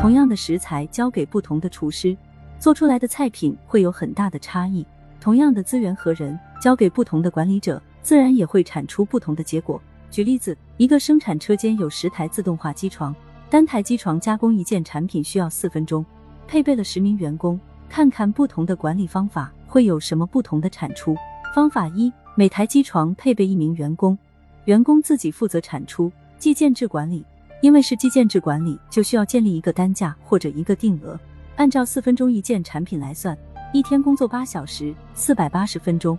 [0.00, 2.16] 同样的食材交给不同的厨师，
[2.58, 4.84] 做出来的菜品会有很大的差异。
[5.20, 9.78] 同样的资源和人，交给不同的管理者，自然也会产出不同的结果。
[10.10, 13.14] 举例子，一个生产车间有十台自动化机床，
[13.50, 16.02] 单台机床加工一件产品需要四分钟，
[16.48, 21.14] 配备了十名员工，看看不同的管理方法会有什么不同的产出。
[21.54, 24.16] 方法一，每台机床配备一名员工，
[24.64, 27.22] 员工自己负责产出，计件制管理。
[27.60, 31.18] 因为是计件制管理，就需要建立一个单价或者一个定额，
[31.56, 33.36] 按照四分钟一件产品来算，
[33.72, 36.18] 一天工作八小时，四百八十分钟，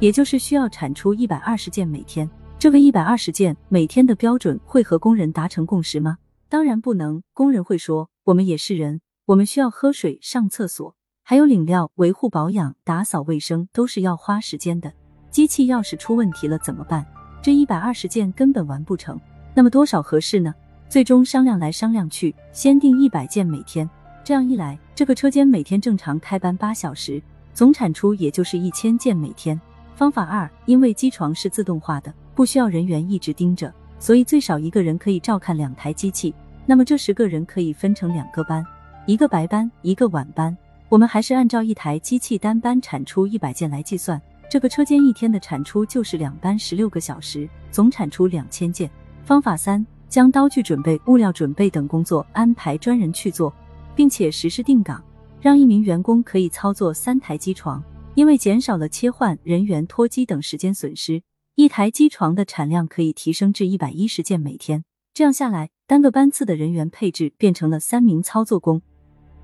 [0.00, 2.28] 也就是需要产出一百二十件每天。
[2.56, 6.18] 这个一百二十件每天的标准会和工人达成共识吗？
[6.48, 7.22] 当然不能。
[7.32, 14.92] 工人会说：“我们也是人，我们需要喝水、上厕所，还有领料、维护保养、打扫卫生，都是要花时间的。
[15.30, 17.04] 机器要是出问题了怎么办？
[17.42, 19.20] 这一百二十件根本完不成。
[19.54, 20.52] 那么多少合适呢？
[20.88, 23.88] 最终商量来商量去，先定一百件每天。
[24.24, 29.58] 这样一来，这个车间每天正常开班八小时，总产出也就是一千件每天。
[29.94, 32.12] 方法二，因为机床是自动化的。
[32.34, 36.34] 不需要人员一直盯着，所以最少一个人可以照看两台机器。
[36.66, 38.66] 那么这十个人可以分成两个班，
[39.06, 40.56] 一个白班，一个晚班。
[40.88, 48.90] 我们还是按照一台机器单班产出一百件来计算，这个车间一天的产出就是两班十六个小时，总产出两千件。
[49.24, 53.50] 方法三，将刀具准备、物料准备等工作安排专人去做，
[53.96, 55.02] 并且实施定岗，
[55.40, 57.82] 让一名员工可以操作三台机床，
[58.14, 61.22] 因为减少了切换、人员脱机等时间损失。
[61.54, 68.82] 一台机床的产量可以提升至一百一十件每天，这样下来，单个班次的人员配置变成了三名操作工，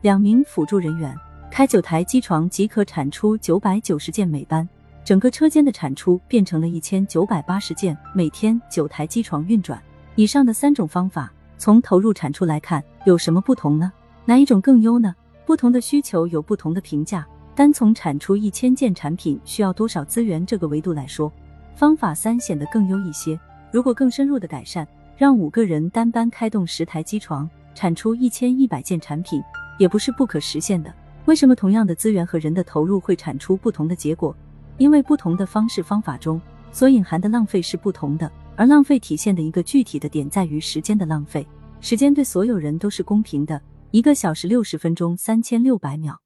[0.03, 1.17] 两名辅助人员，
[1.51, 4.69] 开九台机床即可产出九百九十件每班，
[5.11, 8.63] 整个车间的产出变成了一千九百八十件每天。
[8.71, 9.83] 九台机床运转，
[10.15, 13.91] 以上的三种方法，从投入产出来看有什么不同呢？
[14.25, 15.13] 哪一种更优呢？
[15.45, 17.27] 不同的需求有不同的评价。
[17.57, 21.33] 单从产出一千件产品需要多少资源这个维度来说。
[21.75, 23.37] 方法三显得更优一些。
[23.73, 24.87] 如果更深入的改善，
[25.17, 29.43] 让五个人单班开动十台机床，产出一千一百件产品，
[29.77, 30.95] 也不是不可实现的。
[31.25, 34.33] 为什么同样的资源和人的投入会产出不同的结果？
[34.81, 36.41] 因为不同的方式方法中
[36.73, 41.47] 所隐含的浪费是不同的，而浪费体现的一个具体的点在于时间的浪费。
[41.83, 46.23] 时间对所有人都是公平的，一个小时六十分钟，三千六百秒。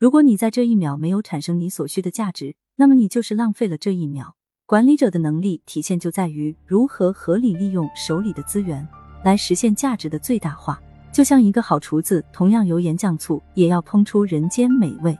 [0.00, 4.34] 如果你在这一秒没有产生你所需的价值，那么你就是浪费了这一秒。
[4.66, 8.84] 管理者的能力体现就在于如何合理利用手里的资源，
[9.22, 10.82] 来实现价值的最大化。
[11.12, 15.16] 就像一个好厨子，同样油盐酱醋，也要烹出人间美味。